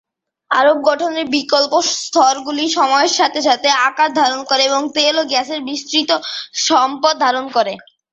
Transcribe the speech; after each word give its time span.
আরব 0.51 0.77
গঠনের 0.87 1.25
বিকল্প 1.35 1.73
স্তরগুলি 1.93 2.65
সময়ের 2.77 3.13
সাথে 3.19 3.39
সাথে 3.47 3.69
আকার 3.87 4.09
ধারণ 4.13 4.41
করে 4.49 4.61
এবং 4.65 4.81
তেল 4.95 5.15
এবং 5.15 5.29
গ্যাসের 5.31 5.59
বিস্তৃত 5.69 6.09
সম্পদ 6.67 7.13
ধারণ 7.19 7.45
করে। 7.49 7.73